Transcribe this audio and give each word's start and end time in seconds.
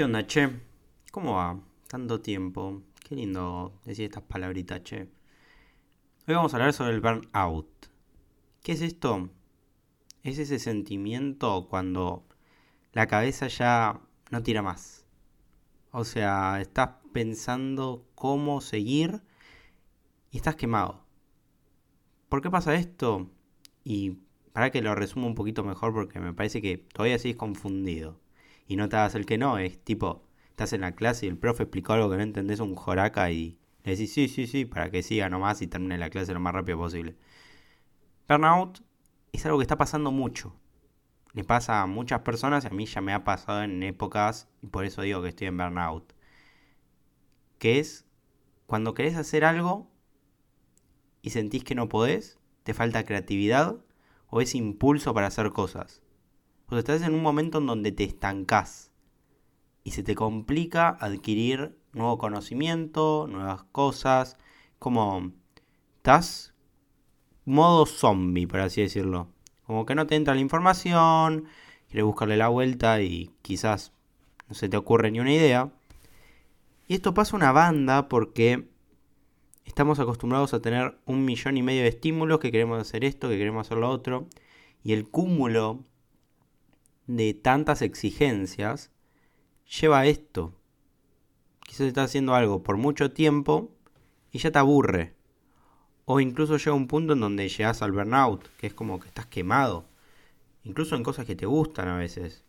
¿Qué 0.00 0.26
che? 0.26 0.48
¿Cómo 1.12 1.34
va? 1.34 1.60
Tanto 1.86 2.22
tiempo. 2.22 2.80
Qué 3.06 3.14
lindo 3.16 3.74
decir 3.84 4.06
estas 4.06 4.22
palabritas, 4.22 4.82
che. 4.82 5.10
Hoy 6.26 6.34
vamos 6.34 6.54
a 6.54 6.56
hablar 6.56 6.72
sobre 6.72 6.94
el 6.94 7.02
burnout. 7.02 7.68
¿Qué 8.62 8.72
es 8.72 8.80
esto? 8.80 9.28
Es 10.22 10.38
ese 10.38 10.58
sentimiento 10.58 11.66
cuando 11.68 12.24
la 12.94 13.08
cabeza 13.08 13.48
ya 13.48 14.00
no 14.30 14.42
tira 14.42 14.62
más. 14.62 15.04
O 15.92 16.04
sea, 16.04 16.62
estás 16.62 16.92
pensando 17.12 18.06
cómo 18.14 18.62
seguir 18.62 19.20
y 20.30 20.38
estás 20.38 20.56
quemado. 20.56 21.04
¿Por 22.30 22.40
qué 22.40 22.50
pasa 22.50 22.74
esto? 22.74 23.28
Y 23.84 24.12
para 24.54 24.70
que 24.70 24.80
lo 24.80 24.94
resuma 24.94 25.26
un 25.26 25.34
poquito 25.34 25.62
mejor 25.62 25.92
porque 25.92 26.20
me 26.20 26.32
parece 26.32 26.62
que 26.62 26.78
todavía 26.78 27.18
sigues 27.18 27.36
confundido. 27.36 28.18
Y 28.70 28.76
no 28.76 28.88
te 28.88 28.94
hagas 28.94 29.16
el 29.16 29.26
que 29.26 29.36
no, 29.36 29.58
es 29.58 29.82
tipo, 29.82 30.22
estás 30.50 30.72
en 30.72 30.82
la 30.82 30.92
clase 30.92 31.26
y 31.26 31.28
el 31.28 31.36
profe 31.36 31.64
explicó 31.64 31.94
algo 31.94 32.08
que 32.08 32.16
no 32.16 32.22
entendés 32.22 32.60
un 32.60 32.76
joraca 32.76 33.28
y 33.32 33.58
le 33.82 33.90
decís 33.90 34.12
sí, 34.12 34.28
sí, 34.28 34.46
sí, 34.46 34.64
para 34.64 34.92
que 34.92 35.02
siga 35.02 35.28
nomás 35.28 35.60
y 35.60 35.66
termine 35.66 35.98
la 35.98 36.08
clase 36.08 36.32
lo 36.32 36.38
más 36.38 36.54
rápido 36.54 36.78
posible. 36.78 37.16
Burnout 38.28 38.80
es 39.32 39.44
algo 39.44 39.58
que 39.58 39.64
está 39.64 39.76
pasando 39.76 40.12
mucho. 40.12 40.54
Le 41.32 41.42
pasa 41.42 41.82
a 41.82 41.86
muchas 41.86 42.20
personas 42.20 42.62
y 42.62 42.68
a 42.68 42.70
mí 42.70 42.86
ya 42.86 43.00
me 43.00 43.12
ha 43.12 43.24
pasado 43.24 43.64
en 43.64 43.82
épocas 43.82 44.46
y 44.62 44.68
por 44.68 44.84
eso 44.84 45.02
digo 45.02 45.20
que 45.20 45.30
estoy 45.30 45.48
en 45.48 45.56
burnout. 45.56 46.12
Que 47.58 47.80
es 47.80 48.06
cuando 48.66 48.94
querés 48.94 49.16
hacer 49.16 49.44
algo 49.44 49.90
y 51.22 51.30
sentís 51.30 51.64
que 51.64 51.74
no 51.74 51.88
podés, 51.88 52.38
te 52.62 52.72
falta 52.72 53.04
creatividad 53.04 53.78
o 54.28 54.40
ese 54.40 54.58
impulso 54.58 55.12
para 55.12 55.26
hacer 55.26 55.50
cosas. 55.50 56.02
Sea, 56.70 56.78
estás 56.78 57.02
en 57.02 57.14
un 57.14 57.22
momento 57.22 57.58
en 57.58 57.66
donde 57.66 57.90
te 57.90 58.04
estancás 58.04 58.92
y 59.82 59.90
se 59.90 60.04
te 60.04 60.14
complica 60.14 60.88
adquirir 60.88 61.76
nuevo 61.92 62.16
conocimiento, 62.16 63.26
nuevas 63.28 63.64
cosas, 63.72 64.36
como 64.78 65.32
estás 65.96 66.54
modo 67.44 67.86
zombie, 67.86 68.46
por 68.46 68.60
así 68.60 68.82
decirlo. 68.82 69.28
Como 69.66 69.84
que 69.84 69.96
no 69.96 70.06
te 70.06 70.14
entra 70.14 70.34
la 70.34 70.40
información, 70.40 71.46
quieres 71.88 72.04
buscarle 72.04 72.36
la 72.36 72.46
vuelta 72.46 73.02
y 73.02 73.32
quizás 73.42 73.92
no 74.48 74.54
se 74.54 74.68
te 74.68 74.76
ocurre 74.76 75.10
ni 75.10 75.18
una 75.18 75.32
idea. 75.32 75.72
Y 76.86 76.94
esto 76.94 77.14
pasa 77.14 77.34
una 77.34 77.50
banda 77.50 78.08
porque 78.08 78.68
estamos 79.64 79.98
acostumbrados 79.98 80.54
a 80.54 80.62
tener 80.62 80.98
un 81.04 81.24
millón 81.24 81.56
y 81.56 81.62
medio 81.62 81.82
de 81.82 81.88
estímulos, 81.88 82.38
que 82.38 82.52
queremos 82.52 82.80
hacer 82.80 83.04
esto, 83.04 83.28
que 83.28 83.38
queremos 83.38 83.66
hacer 83.66 83.78
lo 83.78 83.90
otro, 83.90 84.28
y 84.84 84.92
el 84.92 85.08
cúmulo 85.08 85.84
de 87.16 87.34
tantas 87.34 87.82
exigencias 87.82 88.92
lleva 89.80 90.06
esto. 90.06 90.54
Quizás 91.60 91.88
estás 91.88 92.06
haciendo 92.06 92.34
algo 92.34 92.62
por 92.62 92.76
mucho 92.76 93.10
tiempo 93.10 93.72
y 94.30 94.38
ya 94.38 94.52
te 94.52 94.58
aburre. 94.58 95.14
O 96.04 96.20
incluso 96.20 96.56
llega 96.56 96.72
un 96.72 96.86
punto 96.86 97.14
en 97.14 97.20
donde 97.20 97.48
llegas 97.48 97.82
al 97.82 97.92
burnout, 97.92 98.48
que 98.58 98.68
es 98.68 98.74
como 98.74 99.00
que 99.00 99.08
estás 99.08 99.26
quemado. 99.26 99.86
Incluso 100.62 100.94
en 100.94 101.02
cosas 101.02 101.26
que 101.26 101.36
te 101.36 101.46
gustan 101.46 101.88
a 101.88 101.96
veces. 101.96 102.44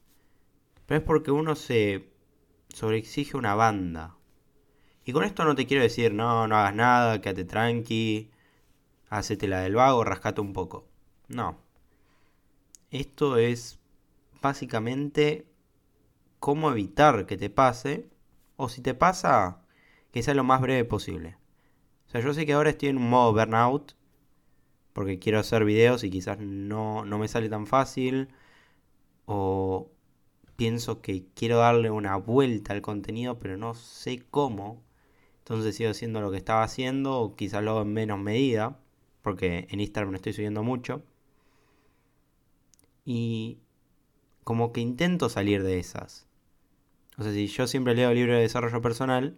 Pero 0.86 1.00
es 1.00 1.06
porque 1.06 1.32
uno 1.32 1.56
se 1.56 2.12
sobreexige 2.70 3.38
una 3.38 3.56
banda. 3.56 4.16
Y 5.06 5.12
con 5.12 5.24
esto 5.24 5.44
no 5.44 5.56
te 5.56 5.66
quiero 5.66 5.82
decir, 5.82 6.14
no, 6.14 6.48
no 6.48 6.56
hagas 6.56 6.76
nada, 6.76 7.22
quédate 7.22 7.46
tranqui, 7.46 8.30
hacete 9.10 9.48
la 9.48 9.62
del 9.62 9.76
vago, 9.76 10.04
rascate 10.04 10.42
un 10.42 10.54
poco. 10.54 10.88
No. 11.28 11.58
Esto 12.92 13.38
es 13.38 13.81
básicamente 14.42 15.46
cómo 16.40 16.72
evitar 16.72 17.26
que 17.28 17.38
te 17.38 17.50
pase, 17.50 18.10
o 18.58 18.70
si 18.70 18.82
te 18.82 18.94
pasa, 18.94 19.62
que 20.12 20.24
sea 20.24 20.34
lo 20.34 20.44
más 20.44 20.62
breve 20.62 20.86
posible. 20.86 21.38
O 22.08 22.10
sea, 22.12 22.22
yo 22.22 22.34
sé 22.34 22.46
que 22.46 22.54
ahora 22.54 22.72
estoy 22.72 22.90
en 22.90 22.98
un 22.98 23.10
modo 23.10 23.34
burnout, 23.34 23.94
porque 24.94 25.20
quiero 25.20 25.40
hacer 25.40 25.64
videos 25.66 26.04
y 26.04 26.10
quizás 26.10 26.40
no, 26.40 27.06
no 27.06 27.18
me 27.18 27.28
sale 27.28 27.50
tan 27.50 27.68
fácil, 27.68 28.30
o 29.26 29.90
pienso 30.56 31.02
que 31.02 31.26
quiero 31.36 31.58
darle 31.58 31.90
una 31.92 32.18
vuelta 32.18 32.74
al 32.74 32.82
contenido, 32.82 33.40
pero 33.40 33.58
no 33.58 33.74
sé 33.76 34.24
cómo. 34.30 34.84
Entonces 35.40 35.76
sigo 35.76 35.90
haciendo 35.92 36.22
lo 36.22 36.32
que 36.32 36.38
estaba 36.38 36.64
haciendo, 36.64 37.20
o 37.20 37.36
quizás 37.36 37.64
lo 37.64 37.72
hago 37.72 37.82
en 37.84 37.94
menos 37.94 38.20
medida, 38.20 38.80
porque 39.22 39.68
en 39.70 39.80
Instagram 39.80 40.12
no 40.12 40.18
estoy 40.18 40.34
subiendo 40.34 40.64
mucho. 40.64 41.04
Y 43.06 43.60
como 44.44 44.74
que 44.74 44.82
intento 44.82 45.30
salir 45.30 45.64
de 45.64 45.80
esas. 45.80 46.28
O 47.18 47.24
sea, 47.24 47.32
si 47.32 47.48
yo 47.48 47.68
siempre 47.68 47.96
leo 47.96 48.14
libros 48.14 48.36
de 48.36 48.42
desarrollo 48.42 48.82
personal, 48.82 49.38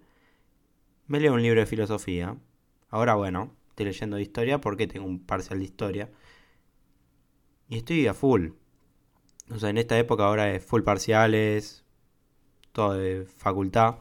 me 1.08 1.20
leo 1.20 1.34
un 1.34 1.42
libro 1.42 1.60
de 1.60 1.66
filosofía, 1.66 2.38
Ahora, 2.94 3.16
bueno, 3.16 3.50
estoy 3.70 3.88
leyendo 3.88 4.18
de 4.18 4.22
historia 4.22 4.62
porque 4.62 4.86
tengo 4.86 5.08
un 5.08 5.18
parcial 5.18 5.58
de 5.58 5.66
historia. 5.66 6.12
Y 7.68 7.78
estoy 7.78 8.06
a 8.06 8.14
full. 8.14 8.50
O 9.50 9.58
sea, 9.58 9.72
en 9.72 9.80
esta 9.80 9.98
época 9.98 10.26
ahora 10.26 10.54
es 10.54 10.64
full 10.64 10.84
parciales, 10.84 11.84
todo 12.72 12.94
de 12.94 13.26
facultad. 13.26 13.96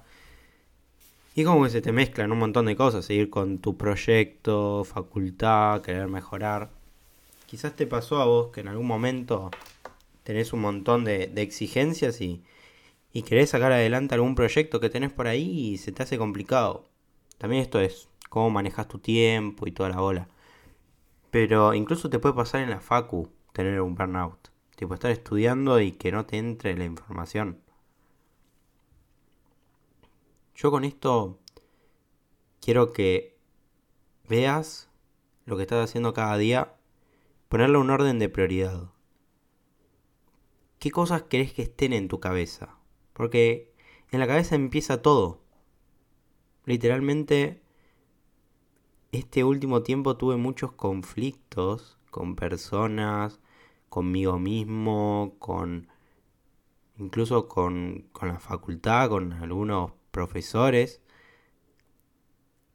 Y 1.34 1.44
como 1.44 1.64
que 1.64 1.70
se 1.70 1.80
te 1.80 1.90
mezclan 1.90 2.32
un 2.32 2.38
montón 2.38 2.66
de 2.66 2.76
cosas, 2.76 3.06
seguir 3.06 3.30
con 3.30 3.60
tu 3.60 3.78
proyecto, 3.78 4.84
facultad, 4.84 5.80
querer 5.80 6.08
mejorar. 6.08 6.68
Quizás 7.46 7.74
te 7.74 7.86
pasó 7.86 8.20
a 8.20 8.26
vos 8.26 8.48
que 8.52 8.60
en 8.60 8.68
algún 8.68 8.86
momento 8.86 9.50
tenés 10.22 10.52
un 10.52 10.60
montón 10.60 11.04
de, 11.04 11.32
exigencias 11.36 12.20
y, 12.20 12.42
y 13.12 13.22
querés 13.22 13.50
sacar 13.50 13.72
adelante 13.72 14.14
algún 14.14 14.34
proyecto 14.34 14.80
que 14.80 14.90
tenés 14.90 15.12
por 15.12 15.26
ahí 15.26 15.72
y 15.72 15.78
se 15.78 15.92
te 15.92 16.02
hace 16.02 16.18
complicado. 16.18 16.88
También 17.38 17.62
esto 17.62 17.80
es 17.80 18.08
cómo 18.28 18.50
manejas 18.50 18.88
tu 18.88 18.98
tiempo 18.98 19.66
y 19.66 19.72
toda 19.72 19.90
la 19.90 20.00
bola. 20.00 20.28
Pero 21.30 21.74
incluso 21.74 22.10
te 22.10 22.18
puede 22.18 22.34
pasar 22.34 22.62
en 22.62 22.70
la 22.70 22.80
facu 22.80 23.30
tener 23.52 23.80
un 23.80 23.94
burnout. 23.94 24.50
Tipo, 24.76 24.94
estar 24.94 25.10
estudiando 25.10 25.80
y 25.80 25.92
que 25.92 26.12
no 26.12 26.26
te 26.26 26.38
entre 26.38 26.76
la 26.76 26.84
información. 26.84 27.60
Yo 30.54 30.70
con 30.70 30.84
esto 30.84 31.38
quiero 32.60 32.92
que 32.92 33.36
veas 34.28 34.88
lo 35.44 35.56
que 35.56 35.62
estás 35.62 35.84
haciendo 35.84 36.14
cada 36.14 36.36
día, 36.36 36.74
ponerle 37.48 37.78
un 37.78 37.90
orden 37.90 38.18
de 38.18 38.28
prioridad. 38.28 38.90
¿Qué 40.82 40.90
cosas 40.90 41.22
querés 41.22 41.52
que 41.52 41.62
estén 41.62 41.92
en 41.92 42.08
tu 42.08 42.18
cabeza? 42.18 42.76
Porque 43.12 43.72
en 44.10 44.18
la 44.18 44.26
cabeza 44.26 44.56
empieza 44.56 45.00
todo. 45.00 45.40
Literalmente 46.64 47.62
este 49.12 49.44
último 49.44 49.84
tiempo 49.84 50.16
tuve 50.16 50.36
muchos 50.38 50.72
conflictos 50.72 51.98
con 52.10 52.34
personas, 52.34 53.38
conmigo 53.90 54.40
mismo, 54.40 55.36
con 55.38 55.86
incluso 56.98 57.46
con, 57.46 58.08
con 58.10 58.26
la 58.26 58.40
facultad, 58.40 59.08
con 59.08 59.34
algunos 59.34 59.92
profesores, 60.10 61.00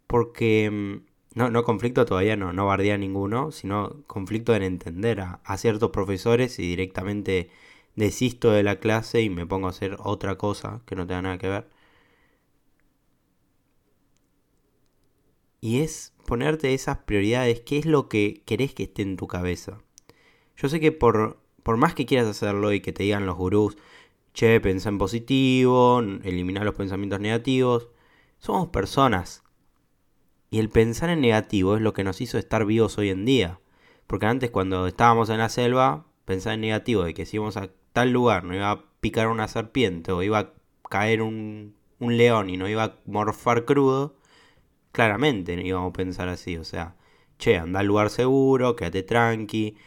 porque 0.07 0.71
mm, 0.71 1.37
no, 1.37 1.49
no 1.49 1.63
conflicto 1.65 2.05
todavía 2.05 2.37
no, 2.37 2.53
no 2.53 2.67
bardea 2.67 2.97
ninguno, 2.97 3.51
sino 3.51 4.01
conflicto 4.07 4.55
en 4.55 4.63
entender 4.63 5.19
a, 5.19 5.41
a 5.43 5.57
ciertos 5.57 5.91
profesores 5.91 6.57
y 6.57 6.69
directamente 6.69 7.49
desisto 7.97 8.51
de 8.51 8.63
la 8.63 8.79
clase 8.79 9.21
y 9.21 9.29
me 9.29 9.45
pongo 9.45 9.67
a 9.67 9.71
hacer 9.71 9.97
otra 9.99 10.37
cosa 10.37 10.81
que 10.85 10.95
no 10.95 11.05
tenga 11.05 11.23
nada 11.23 11.37
que 11.37 11.49
ver. 11.49 11.67
Y 15.59 15.81
es 15.81 16.13
ponerte 16.25 16.73
esas 16.73 16.99
prioridades, 16.99 17.61
qué 17.61 17.79
es 17.79 17.85
lo 17.85 18.07
que 18.07 18.43
querés 18.45 18.73
que 18.73 18.83
esté 18.83 19.01
en 19.01 19.17
tu 19.17 19.27
cabeza. 19.27 19.79
Yo 20.55 20.69
sé 20.69 20.79
que 20.79 20.91
por, 20.91 21.41
por 21.63 21.77
más 21.77 21.95
que 21.95 22.05
quieras 22.05 22.27
hacerlo 22.27 22.71
y 22.71 22.81
que 22.81 22.93
te 22.93 23.03
digan 23.03 23.25
los 23.25 23.35
gurús, 23.35 23.77
che, 24.33 24.61
pensá 24.61 24.89
en 24.89 24.99
positivo, 24.99 25.99
eliminar 26.23 26.63
los 26.63 26.75
pensamientos 26.75 27.19
negativos, 27.19 27.89
somos 28.37 28.69
personas. 28.69 29.43
Y 30.51 30.59
el 30.59 30.69
pensar 30.69 31.09
en 31.09 31.21
negativo 31.21 31.75
es 31.75 31.81
lo 31.81 31.93
que 31.93 32.03
nos 32.03 32.21
hizo 32.21 32.37
estar 32.37 32.65
vivos 32.65 32.97
hoy 32.99 33.09
en 33.09 33.25
día. 33.25 33.59
Porque 34.05 34.27
antes 34.27 34.51
cuando 34.51 34.85
estábamos 34.87 35.29
en 35.29 35.39
la 35.39 35.49
selva, 35.49 36.05
pensar 36.25 36.53
en 36.53 36.61
negativo 36.61 37.03
de 37.03 37.13
que 37.13 37.25
si 37.25 37.37
íbamos 37.37 37.57
a 37.57 37.69
tal 37.97 38.11
lugar 38.11 38.43
no 38.43 38.53
iba 38.53 38.69
a 38.69 38.83
picar 38.99 39.27
una 39.27 39.47
serpiente 39.47 40.11
o 40.11 40.21
iba 40.21 40.37
a 40.37 40.53
caer 40.87 41.23
un, 41.23 41.75
un 41.97 42.15
león 42.15 42.47
y 42.51 42.55
no 42.55 42.69
iba 42.69 42.83
a 42.83 42.95
morfar 43.07 43.65
crudo, 43.65 44.15
claramente 44.91 45.59
íbamos 45.65 45.89
a 45.89 45.93
pensar 45.93 46.29
así, 46.29 46.57
o 46.57 46.63
sea, 46.63 46.95
che, 47.39 47.57
anda 47.57 47.79
al 47.79 47.87
lugar 47.87 48.11
seguro, 48.11 48.75
quédate 48.75 49.01
tranqui, 49.01 49.77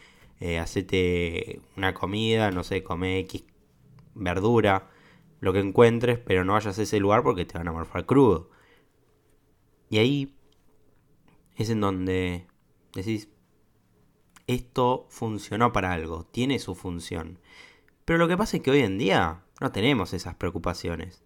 eh, 0.41 0.59
hacete 0.59 1.61
una 1.77 1.93
comida, 1.93 2.51
no 2.51 2.65
sé, 2.65 2.83
come 2.83 3.17
X 3.19 3.45
verdura, 4.13 4.89
lo 5.39 5.53
que 5.53 5.59
encuentres, 5.59 6.19
pero 6.19 6.43
no 6.43 6.51
vayas 6.51 6.77
a 6.79 6.81
ese 6.81 6.99
lugar 6.99 7.23
porque 7.23 7.45
te 7.45 7.57
van 7.57 7.69
a 7.69 7.71
morfar 7.71 8.05
crudo. 8.05 8.49
Y 9.89 9.99
ahí 9.99 10.35
es 11.55 11.69
en 11.69 11.79
donde 11.79 12.45
decís, 12.93 13.29
esto 14.47 15.07
funcionó 15.09 15.71
para 15.71 15.93
algo, 15.93 16.25
tiene 16.25 16.59
su 16.59 16.75
función. 16.75 17.39
Pero 18.05 18.19
lo 18.19 18.27
que 18.27 18.37
pasa 18.37 18.57
es 18.57 18.63
que 18.63 18.71
hoy 18.71 18.79
en 18.79 18.97
día 18.97 19.43
no 19.59 19.71
tenemos 19.71 20.13
esas 20.13 20.35
preocupaciones. 20.35 21.23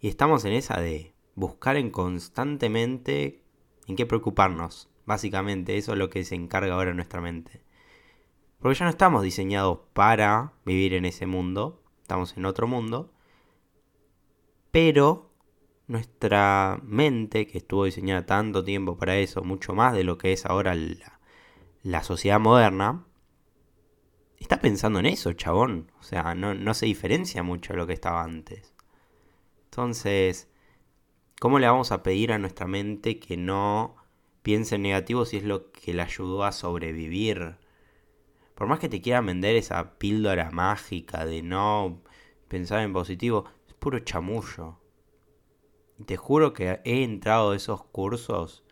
Y 0.00 0.08
estamos 0.08 0.44
en 0.44 0.52
esa 0.52 0.80
de 0.80 1.14
buscar 1.34 1.76
en 1.76 1.90
constantemente 1.90 3.42
en 3.86 3.96
qué 3.96 4.06
preocuparnos. 4.06 4.88
Básicamente, 5.04 5.76
eso 5.76 5.92
es 5.92 5.98
lo 5.98 6.10
que 6.10 6.24
se 6.24 6.34
encarga 6.34 6.74
ahora 6.74 6.90
en 6.90 6.96
nuestra 6.96 7.20
mente. 7.20 7.62
Porque 8.58 8.78
ya 8.78 8.84
no 8.84 8.90
estamos 8.90 9.22
diseñados 9.22 9.80
para 9.92 10.52
vivir 10.64 10.94
en 10.94 11.04
ese 11.04 11.26
mundo, 11.26 11.82
estamos 12.02 12.36
en 12.36 12.46
otro 12.46 12.66
mundo. 12.66 13.12
Pero 14.70 15.30
nuestra 15.86 16.80
mente, 16.82 17.46
que 17.46 17.58
estuvo 17.58 17.84
diseñada 17.84 18.26
tanto 18.26 18.64
tiempo 18.64 18.96
para 18.96 19.16
eso, 19.16 19.44
mucho 19.44 19.74
más 19.74 19.94
de 19.94 20.04
lo 20.04 20.18
que 20.18 20.32
es 20.32 20.46
ahora 20.46 20.74
la, 20.74 21.20
la 21.82 22.02
sociedad 22.02 22.40
moderna, 22.40 23.05
está 24.46 24.60
pensando 24.60 25.00
en 25.00 25.06
eso, 25.06 25.32
chabón. 25.32 25.90
O 25.98 26.04
sea, 26.04 26.36
no, 26.36 26.54
no 26.54 26.72
se 26.72 26.86
diferencia 26.86 27.42
mucho 27.42 27.72
de 27.72 27.78
lo 27.78 27.86
que 27.88 27.94
estaba 27.94 28.22
antes. 28.22 28.74
Entonces, 29.64 30.48
¿cómo 31.40 31.58
le 31.58 31.66
vamos 31.66 31.90
a 31.90 32.04
pedir 32.04 32.32
a 32.32 32.38
nuestra 32.38 32.68
mente 32.68 33.18
que 33.18 33.36
no 33.36 33.96
piense 34.42 34.76
en 34.76 34.82
negativo 34.82 35.24
si 35.24 35.38
es 35.38 35.42
lo 35.42 35.72
que 35.72 35.92
le 35.94 36.02
ayudó 36.02 36.44
a 36.44 36.52
sobrevivir? 36.52 37.56
Por 38.54 38.68
más 38.68 38.78
que 38.78 38.88
te 38.88 39.00
quieran 39.00 39.26
vender 39.26 39.56
esa 39.56 39.98
píldora 39.98 40.52
mágica 40.52 41.26
de 41.26 41.42
no 41.42 42.02
pensar 42.46 42.82
en 42.82 42.92
positivo, 42.92 43.46
es 43.66 43.74
puro 43.74 43.98
chamullo. 43.98 44.78
Te 46.06 46.16
juro 46.16 46.52
que 46.52 46.80
he 46.84 47.02
entrado 47.02 47.50
a 47.50 47.56
esos 47.56 47.82
cursos 47.86 48.62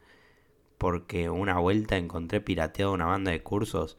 porque 0.78 1.30
una 1.30 1.58
vuelta 1.58 1.96
encontré 1.96 2.40
pirateado 2.40 2.92
una 2.92 3.06
banda 3.06 3.32
de 3.32 3.42
cursos 3.42 3.98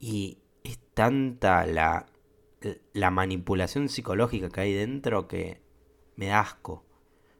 y 0.00 0.38
es 0.64 0.78
tanta 0.94 1.66
la, 1.66 2.06
la 2.92 3.10
manipulación 3.10 3.88
psicológica 3.88 4.48
que 4.48 4.60
hay 4.62 4.72
dentro 4.72 5.28
que 5.28 5.62
me 6.16 6.26
da 6.26 6.40
asco. 6.40 6.84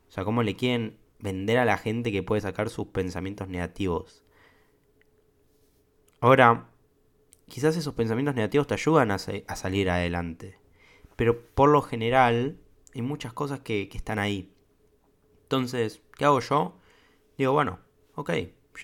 O 0.08 0.12
sea, 0.12 0.24
cómo 0.24 0.42
le 0.42 0.54
quieren 0.54 0.98
vender 1.18 1.58
a 1.58 1.64
la 1.64 1.78
gente 1.78 2.12
que 2.12 2.22
puede 2.22 2.42
sacar 2.42 2.68
sus 2.70 2.88
pensamientos 2.88 3.48
negativos. 3.48 4.24
Ahora, 6.20 6.68
quizás 7.48 7.76
esos 7.76 7.94
pensamientos 7.94 8.34
negativos 8.34 8.66
te 8.66 8.74
ayudan 8.74 9.10
a, 9.10 9.18
salir 9.18 9.90
adelante. 9.90 10.58
Pero 11.16 11.40
por 11.54 11.70
lo 11.70 11.82
general, 11.82 12.58
hay 12.94 13.02
muchas 13.02 13.32
cosas 13.32 13.60
que, 13.60 13.88
están 13.92 14.18
ahí. 14.18 14.54
Entonces, 15.42 16.02
¿qué 16.16 16.24
hago 16.26 16.40
yo? 16.40 16.78
Digo, 17.38 17.52
bueno, 17.52 17.80
ok, 18.14 18.30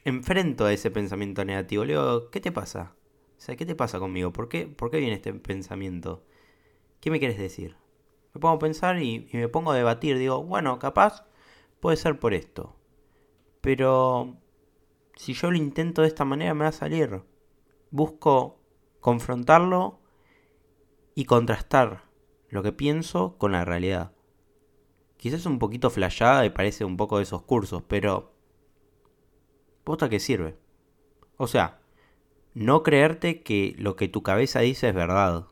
enfrento 0.04 0.64
a 0.64 0.72
ese 0.72 0.90
pensamiento 0.90 1.44
negativo. 1.44 1.84
Le 1.84 1.94
digo, 1.94 2.30
¿qué 2.30 2.40
te 2.40 2.52
pasa? 2.52 2.94
O 3.36 3.40
sea, 3.40 3.56
¿qué 3.56 3.66
te 3.66 3.74
pasa 3.74 3.98
conmigo? 3.98 4.32
¿Por 4.32 4.48
qué, 4.48 4.66
¿Por 4.66 4.90
qué 4.90 4.98
viene 4.98 5.14
este 5.14 5.32
pensamiento? 5.34 6.24
¿Qué 7.00 7.10
me 7.10 7.18
quieres 7.18 7.38
decir? 7.38 7.76
Me 8.34 8.40
pongo 8.40 8.56
a 8.56 8.58
pensar 8.58 9.00
y, 9.00 9.28
me 9.32 9.48
pongo 9.48 9.72
a 9.72 9.76
debatir. 9.76 10.18
Digo, 10.18 10.42
bueno, 10.42 10.78
capaz 10.78 11.24
puede 11.80 11.96
ser 11.96 12.18
por 12.18 12.34
esto. 12.34 12.76
Pero 13.60 14.36
si 15.14 15.34
yo 15.34 15.50
lo 15.50 15.56
intento 15.56 16.02
de 16.02 16.08
esta 16.08 16.24
manera 16.24 16.54
me 16.54 16.64
va 16.64 16.68
a 16.68 16.72
salir. 16.72 17.22
Busco 17.90 18.60
confrontarlo 19.00 20.00
y 21.14 21.24
contrastar 21.24 22.04
lo 22.48 22.62
que 22.62 22.72
pienso 22.72 23.36
con 23.38 23.52
la 23.52 23.64
realidad. 23.64 24.12
Quizás 25.16 25.46
un 25.46 25.58
poquito 25.58 25.90
flashada 25.90 26.44
y 26.44 26.50
parece 26.50 26.84
un 26.84 26.96
poco 26.96 27.18
de 27.18 27.24
esos 27.24 27.42
cursos, 27.42 27.82
pero... 27.86 28.34
¿Posta 29.84 30.08
qué 30.08 30.20
sirve? 30.20 30.58
O 31.36 31.46
sea, 31.46 31.80
no 32.56 32.82
creerte 32.82 33.42
que 33.42 33.74
lo 33.78 33.96
que 33.96 34.08
tu 34.08 34.22
cabeza 34.22 34.60
dice 34.60 34.88
es 34.88 34.94
verdad. 34.94 35.40
O 35.40 35.50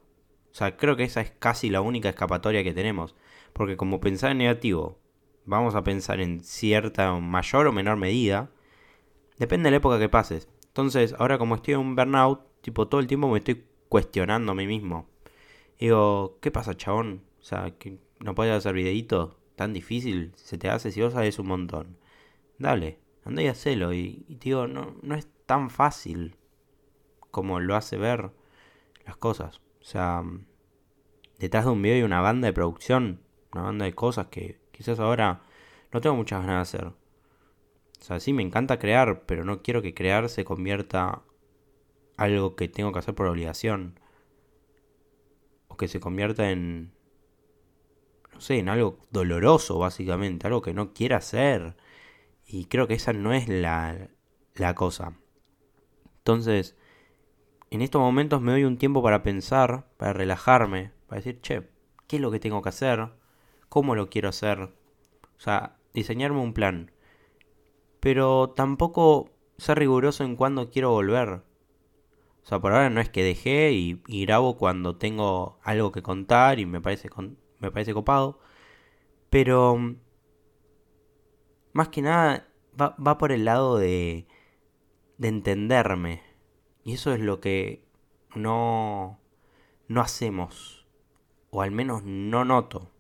sea, 0.53 0.79
creo 0.79 0.97
que 0.97 1.05
esa 1.05 1.21
es 1.21 1.33
casi 1.33 1.69
la 1.69 1.83
única 1.83 2.09
escapatoria 2.09 2.65
que 2.65 2.73
tenemos. 2.73 3.15
Porque 3.53 3.77
como 3.77 4.01
pensar 4.01 4.31
en 4.31 4.39
negativo, 4.39 4.99
vamos 5.45 5.75
a 5.75 5.85
pensar 5.85 6.21
en 6.21 6.43
cierta 6.43 7.13
mayor 7.21 7.67
o 7.67 7.73
menor 7.73 7.99
medida. 7.99 8.51
Depende 9.39 9.67
de 9.67 9.73
la 9.73 9.77
época 9.77 9.99
que 9.99 10.09
pases. 10.09 10.49
Entonces, 10.69 11.15
ahora 11.19 11.37
como 11.37 11.57
estoy 11.57 11.75
en 11.75 11.81
un 11.81 11.95
burnout, 11.95 12.41
tipo 12.63 12.89
todo 12.89 13.03
el 13.03 13.07
tiempo 13.07 13.29
me 13.29 13.37
estoy 13.37 13.67
cuestionando 13.91 14.53
a 14.53 14.55
mí 14.55 14.67
mismo. 14.67 15.07
Digo, 15.79 16.39
¿qué 16.41 16.51
pasa, 16.51 16.75
chabón? 16.75 17.23
O 17.39 17.45
sea, 17.45 17.75
no 18.19 18.35
puedes 18.35 18.55
hacer 18.55 18.73
videito 18.73 19.39
tan 19.57 19.75
difícil, 19.75 20.33
se 20.37 20.57
te 20.57 20.71
hace 20.71 20.91
si 20.91 21.03
vos 21.03 21.13
sabes 21.13 21.39
un 21.39 21.49
montón. 21.49 21.99
Dale, 22.59 22.99
anda 23.27 23.43
y 23.43 23.49
hacelo. 23.49 23.93
Y, 23.93 24.25
y 24.27 24.37
digo, 24.37 24.67
no, 24.67 24.97
no 25.03 25.15
es 25.17 25.29
tan 25.45 25.69
fácil 25.69 26.39
como 27.35 27.61
lo 27.61 27.77
hace 27.77 27.99
ver 27.99 28.31
las 29.05 29.17
cosas. 29.19 29.61
O 29.83 29.85
sea, 29.85 30.23
detrás 31.39 31.67
de 31.67 31.73
un 31.73 31.83
video 31.83 31.97
hay 31.97 32.03
una 32.05 32.23
banda 32.23 32.47
de 32.47 32.55
producción, 32.55 33.21
una 33.53 33.65
banda 33.65 33.85
de 33.85 33.93
cosas 33.93 34.29
que 34.29 34.61
quizás 34.73 34.99
ahora 35.01 35.43
no 35.93 36.01
tengo 36.01 36.17
muchas 36.17 36.41
ganas 36.47 36.73
de 36.73 36.79
hacer. 36.79 36.89
O 36.89 38.05
sea, 38.05 38.21
sí 38.21 38.33
me 38.33 38.43
encanta 38.43 38.79
crear, 38.79 39.25
pero 39.27 39.45
no 39.45 39.63
quiero 39.63 39.83
que 39.83 39.95
crear 39.95 40.29
se 40.29 40.45
convierta 40.45 41.23
algo 42.17 42.57
que 42.57 42.69
tengo 42.69 42.93
que 42.93 43.01
hacer 43.01 43.15
por 43.15 43.27
obligación 43.27 43.99
que 45.77 45.89
se 45.89 46.01
convierta 46.01 46.51
en, 46.51 46.93
no 48.33 48.41
sé, 48.41 48.59
en 48.59 48.69
algo 48.69 48.99
doloroso 49.11 49.79
básicamente, 49.79 50.47
algo 50.47 50.63
que 50.63 50.75
no 50.75 50.93
quiera 50.93 51.19
hacer. 51.19 51.77
Y 52.47 52.67
creo 52.67 52.87
que 52.87 52.95
esa 52.95 53.13
no 53.13 53.33
es 53.33 53.49
la, 53.49 54.11
la 54.55 54.75
cosa. 54.75 55.15
Entonces, 56.19 56.77
en 57.75 57.83
estos 57.83 58.01
momentos 58.01 58.41
me 58.41 58.53
doy 58.53 58.65
un 58.65 58.79
tiempo 58.79 59.03
para 59.03 59.23
pensar, 59.23 59.87
para 59.97 60.13
relajarme, 60.13 60.93
para 61.07 61.21
decir, 61.21 61.41
che, 61.41 61.69
¿qué 62.07 62.17
es 62.17 62.23
lo 62.23 62.31
que 62.31 62.41
tengo 62.41 62.63
que 62.63 62.69
hacer? 62.69 63.09
¿Cómo 63.69 63.95
lo 63.95 64.11
quiero 64.11 64.29
hacer? 64.29 64.61
O 64.61 65.41
sea, 65.41 65.77
diseñarme 65.93 66.41
un 66.41 66.53
plan. 66.53 66.93
Pero 68.01 68.51
tampoco 68.51 69.31
ser 69.57 69.79
riguroso 69.79 70.25
en 70.25 70.37
cuándo 70.37 70.71
quiero 70.71 70.91
volver. 70.91 71.43
O 72.45 72.47
sea, 72.47 72.61
por 72.61 72.73
ahora 72.73 72.91
no 72.91 73.01
es 73.01 73.09
que 73.09 73.25
dejé 73.25 73.73
y, 73.73 74.03
grabo 74.27 74.57
cuando 74.59 74.97
tengo 74.97 75.59
algo 75.63 75.93
que 75.93 76.03
contar 76.03 76.59
y 76.59 76.67
me 76.67 76.81
parece, 76.81 77.09
me 77.59 77.71
parece 77.71 77.95
copado. 77.95 78.39
Pero 79.31 79.97
más 81.73 81.89
que 81.89 82.03
nada 82.03 82.47
va, 82.81 82.95
va 83.05 83.19
por 83.19 83.33
el 83.33 83.47
lado 83.47 83.79
de, 83.79 84.27
de 85.19 85.29
entenderme. 85.29 86.24
Y 86.85 86.93
eso 86.93 87.13
es 87.15 87.21
lo 87.21 87.41
que 87.41 87.85
no, 88.35 89.19
no 89.89 90.01
hacemos. 90.03 90.87
O 91.51 91.63
al 91.63 91.71
menos 91.71 92.03
no 92.05 92.45
noto. 92.45 92.91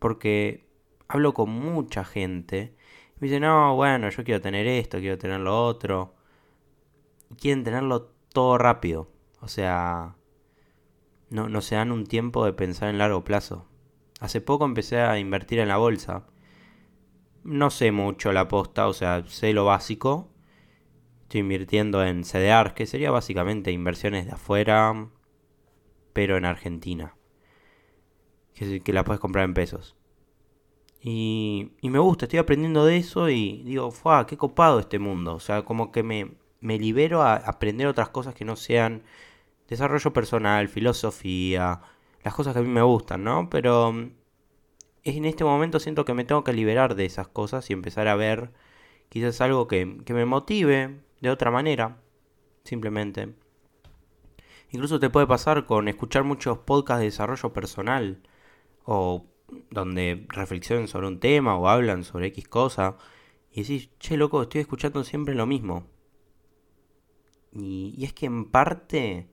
Porque 0.00 0.66
hablo 1.08 1.32
con 1.32 1.50
mucha 1.50 2.04
gente. 2.04 2.74
Y 3.16 3.20
me 3.20 3.28
dicen, 3.28 3.42
no, 3.42 3.76
bueno, 3.76 4.10
yo 4.10 4.24
quiero 4.24 4.40
tener 4.40 4.66
esto, 4.66 4.98
quiero 4.98 5.18
tener 5.18 5.40
lo 5.40 5.64
otro. 5.64 6.14
quieren 7.40 7.64
tenerlo 7.64 8.10
todo 8.32 8.58
rápido. 8.58 9.08
O 9.40 9.48
sea, 9.48 10.16
no, 11.30 11.48
no 11.48 11.60
se 11.60 11.76
dan 11.76 11.92
un 11.92 12.06
tiempo 12.06 12.44
de 12.44 12.52
pensar 12.52 12.88
en 12.88 12.98
largo 12.98 13.24
plazo. 13.24 13.66
Hace 14.20 14.40
poco 14.40 14.64
empecé 14.64 15.00
a 15.00 15.18
invertir 15.18 15.60
en 15.60 15.68
la 15.68 15.76
bolsa. 15.76 16.26
No 17.44 17.70
sé 17.70 17.92
mucho 17.92 18.32
la 18.32 18.48
posta, 18.48 18.88
o 18.88 18.92
sea, 18.92 19.24
sé 19.28 19.52
lo 19.52 19.64
básico. 19.64 20.28
Estoy 21.26 21.40
invirtiendo 21.40 22.04
en 22.04 22.22
CDR, 22.22 22.72
que 22.72 22.86
sería 22.86 23.10
básicamente 23.10 23.72
inversiones 23.72 24.26
de 24.26 24.32
afuera, 24.32 25.08
pero 26.12 26.36
en 26.36 26.44
Argentina. 26.44 27.16
Que, 28.54 28.78
que 28.80 28.92
la 28.92 29.02
puedes 29.02 29.18
comprar 29.18 29.44
en 29.44 29.52
pesos. 29.52 29.96
Y, 31.00 31.72
y 31.80 31.90
me 31.90 31.98
gusta, 31.98 32.26
estoy 32.26 32.38
aprendiendo 32.38 32.84
de 32.84 32.98
eso 32.98 33.28
y 33.28 33.64
digo, 33.64 33.90
¡fua! 33.90 34.24
¡Qué 34.24 34.36
copado 34.36 34.78
este 34.78 35.00
mundo! 35.00 35.34
O 35.34 35.40
sea, 35.40 35.62
como 35.62 35.90
que 35.90 36.04
me, 36.04 36.36
me 36.60 36.78
libero 36.78 37.22
a 37.22 37.34
aprender 37.34 37.88
otras 37.88 38.10
cosas 38.10 38.32
que 38.32 38.44
no 38.44 38.54
sean 38.54 39.02
desarrollo 39.66 40.12
personal, 40.12 40.68
filosofía, 40.68 41.80
las 42.22 42.34
cosas 42.34 42.52
que 42.52 42.60
a 42.60 42.62
mí 42.62 42.68
me 42.68 42.82
gustan, 42.82 43.24
¿no? 43.24 43.50
Pero 43.50 43.92
mm, 43.92 44.12
en 45.02 45.24
este 45.24 45.42
momento 45.42 45.80
siento 45.80 46.04
que 46.04 46.14
me 46.14 46.24
tengo 46.24 46.44
que 46.44 46.52
liberar 46.52 46.94
de 46.94 47.04
esas 47.04 47.26
cosas 47.26 47.68
y 47.68 47.72
empezar 47.72 48.06
a 48.06 48.14
ver 48.14 48.52
quizás 49.08 49.40
algo 49.40 49.66
que, 49.66 49.98
que 50.04 50.14
me 50.14 50.24
motive 50.24 51.04
de 51.20 51.30
otra 51.30 51.50
manera, 51.50 52.00
simplemente. 52.64 53.34
Incluso 54.70 54.98
te 54.98 55.10
puede 55.10 55.26
pasar 55.26 55.66
con 55.66 55.88
escuchar 55.88 56.24
muchos 56.24 56.58
podcasts 56.58 57.00
de 57.00 57.06
desarrollo 57.06 57.52
personal 57.52 58.22
o 58.84 59.26
donde 59.70 60.26
reflexionan 60.28 60.88
sobre 60.88 61.06
un 61.06 61.20
tema 61.20 61.56
o 61.56 61.68
hablan 61.68 62.04
sobre 62.04 62.28
X 62.28 62.48
cosa 62.48 62.96
y 63.50 63.62
decís, 63.62 63.90
che 63.98 64.16
loco, 64.16 64.42
estoy 64.42 64.60
escuchando 64.60 65.02
siempre 65.04 65.34
lo 65.34 65.46
mismo. 65.46 65.86
Y, 67.52 68.04
es 68.04 68.12
que 68.12 68.26
en 68.26 68.50
parte 68.50 69.30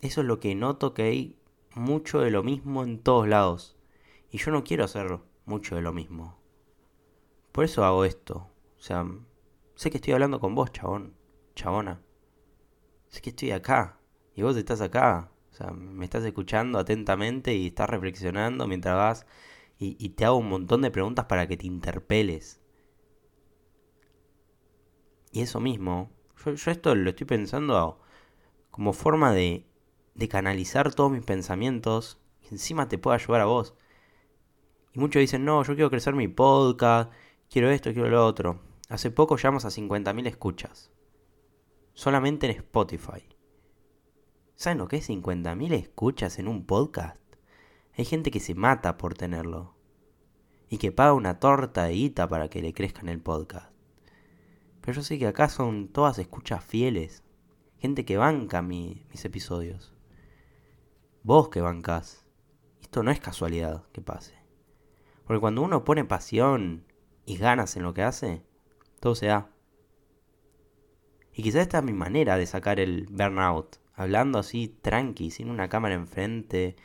eso 0.00 0.20
es 0.20 0.26
lo 0.26 0.40
que 0.40 0.54
noto 0.54 0.92
que 0.92 1.04
hay 1.04 1.38
mucho 1.74 2.20
de 2.20 2.30
lo 2.30 2.42
mismo 2.42 2.82
en 2.82 2.98
todos 2.98 3.26
lados. 3.26 3.78
Y 4.30 4.38
yo 4.38 4.50
no 4.50 4.62
quiero 4.62 4.84
hacer 4.84 5.20
mucho 5.46 5.74
de 5.74 5.82
lo 5.82 5.92
mismo. 5.92 6.38
Por 7.52 7.64
eso 7.64 7.84
hago 7.84 8.04
esto. 8.04 8.50
O 8.78 8.82
sea, 8.82 9.06
sé 9.80 9.90
que 9.90 9.96
estoy 9.96 10.12
hablando 10.12 10.40
con 10.40 10.54
vos, 10.54 10.70
chabón, 10.72 11.14
chabona. 11.54 12.02
Sé 13.08 13.22
que 13.22 13.30
estoy 13.30 13.52
acá. 13.52 13.98
Y 14.34 14.42
vos 14.42 14.54
estás 14.58 14.82
acá. 14.82 15.32
O 15.50 15.54
sea, 15.54 15.70
me 15.70 16.04
estás 16.04 16.22
escuchando 16.22 16.78
atentamente 16.78 17.54
y 17.54 17.68
estás 17.68 17.88
reflexionando 17.88 18.66
mientras 18.66 18.94
vas 18.94 19.26
y, 19.78 20.10
te 20.10 20.26
hago 20.26 20.36
un 20.36 20.50
montón 20.50 20.82
de 20.82 20.90
preguntas 20.90 21.24
para 21.24 21.46
que 21.46 21.56
te 21.56 21.66
interpeles. 21.66 22.60
Y 25.32 25.40
eso 25.40 25.60
mismo, 25.60 26.10
yo, 26.44 26.70
esto 26.70 26.94
lo 26.94 27.08
estoy 27.08 27.26
pensando 27.26 28.02
como 28.70 28.92
forma 28.92 29.32
de, 29.32 29.66
de 30.14 30.28
canalizar 30.28 30.94
todos 30.94 31.10
mis 31.10 31.24
pensamientos 31.24 32.20
y 32.42 32.48
encima 32.52 32.86
te 32.90 32.98
pueda 32.98 33.16
ayudar 33.16 33.40
a 33.40 33.46
vos. 33.46 33.74
Y 34.92 34.98
muchos 34.98 35.20
dicen, 35.20 35.46
no, 35.46 35.62
yo 35.64 35.74
quiero 35.74 35.88
crecer 35.88 36.14
mi 36.14 36.28
podcast, 36.28 37.10
quiero 37.48 37.70
esto, 37.70 37.94
quiero 37.94 38.10
lo 38.10 38.26
otro. 38.26 38.69
Hace 38.90 39.12
poco 39.12 39.36
llegamos 39.36 39.64
a 39.64 39.68
50.000 39.68 40.26
escuchas. 40.26 40.90
Solamente 41.94 42.50
en 42.50 42.56
Spotify. 42.56 43.24
¿Saben 44.56 44.78
lo 44.78 44.88
que 44.88 44.96
es 44.96 45.08
50.000 45.08 45.74
escuchas 45.74 46.40
en 46.40 46.48
un 46.48 46.66
podcast? 46.66 47.22
Hay 47.96 48.04
gente 48.04 48.32
que 48.32 48.40
se 48.40 48.56
mata 48.56 48.96
por 48.96 49.14
tenerlo. 49.14 49.76
Y 50.68 50.78
que 50.78 50.90
paga 50.90 51.12
una 51.12 51.38
torta 51.38 51.84
de 51.84 51.92
guita 51.92 52.26
para 52.26 52.50
que 52.50 52.62
le 52.62 52.74
crezca 52.74 53.02
en 53.02 53.10
el 53.10 53.20
podcast. 53.20 53.72
Pero 54.80 54.94
yo 54.94 55.02
sé 55.02 55.20
que 55.20 55.28
acá 55.28 55.48
son 55.48 55.86
todas 55.86 56.18
escuchas 56.18 56.64
fieles. 56.64 57.22
Gente 57.78 58.04
que 58.04 58.16
banca 58.16 58.60
mis 58.60 59.24
episodios. 59.24 59.94
Vos 61.22 61.48
que 61.48 61.60
bancás. 61.60 62.26
Esto 62.82 63.04
no 63.04 63.12
es 63.12 63.20
casualidad 63.20 63.84
que 63.92 64.00
pase. 64.00 64.34
Porque 65.24 65.38
cuando 65.40 65.62
uno 65.62 65.84
pone 65.84 66.04
pasión 66.04 66.84
y 67.24 67.36
ganas 67.36 67.76
en 67.76 67.84
lo 67.84 67.94
que 67.94 68.02
hace, 68.02 68.49
todo 69.00 69.14
se 69.14 69.26
da. 69.26 69.50
Y 71.32 71.42
quizás 71.42 71.62
esta 71.62 71.78
es 71.78 71.84
mi 71.84 71.92
manera 71.92 72.36
de 72.36 72.46
sacar 72.46 72.80
el 72.80 73.06
burnout. 73.10 73.78
Hablando 73.94 74.38
así 74.38 74.68
tranqui, 74.68 75.30
sin 75.30 75.50
una 75.50 75.68
cámara 75.68 75.94
enfrente, 75.94 76.76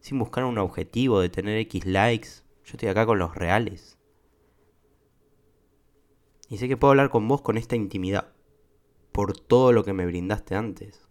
sin 0.00 0.18
buscar 0.18 0.44
un 0.44 0.58
objetivo 0.58 1.20
de 1.20 1.28
tener 1.28 1.58
X 1.58 1.84
likes. 1.84 2.28
Yo 2.64 2.72
estoy 2.72 2.88
acá 2.88 3.06
con 3.06 3.18
los 3.18 3.34
reales. 3.34 3.98
Y 6.48 6.58
sé 6.58 6.68
que 6.68 6.76
puedo 6.76 6.92
hablar 6.92 7.10
con 7.10 7.26
vos 7.26 7.42
con 7.42 7.56
esta 7.56 7.76
intimidad. 7.76 8.32
Por 9.12 9.36
todo 9.38 9.72
lo 9.72 9.84
que 9.84 9.92
me 9.92 10.06
brindaste 10.06 10.54
antes. 10.54 11.08